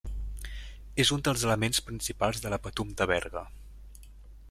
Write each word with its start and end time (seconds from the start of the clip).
És 1.03 1.11
un 1.17 1.21
dels 1.27 1.45
elements 1.51 1.83
principals 1.91 2.43
de 2.47 2.55
la 2.55 2.61
Patum 2.67 2.99
de 3.03 3.11
Berga. 3.15 3.49